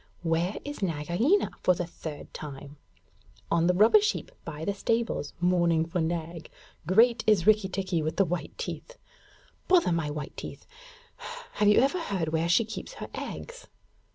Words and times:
'Where 0.23 0.57
is 0.65 0.81
Nagaina, 0.81 1.51
for 1.61 1.75
the 1.75 1.85
third 1.85 2.33
time?' 2.33 2.77
'On 3.51 3.67
the 3.67 3.73
rubbish 3.75 4.13
heap 4.13 4.31
by 4.43 4.65
the 4.65 4.73
stables, 4.73 5.35
mourning 5.39 5.85
for 5.85 6.01
Nag. 6.01 6.49
Great 6.87 7.23
is 7.27 7.45
Rikki 7.45 7.69
tikki 7.69 8.01
with 8.01 8.17
the 8.17 8.25
white 8.25 8.57
teeth.' 8.57 8.97
'Bother 9.67 9.91
my 9.91 10.09
white 10.09 10.35
teeth! 10.35 10.65
Have 11.51 11.67
you 11.67 11.81
ever 11.81 11.99
heard 11.99 12.29
where 12.29 12.49
she 12.49 12.65
keeps 12.65 12.93
her 12.93 13.09
eggs?' 13.13 13.67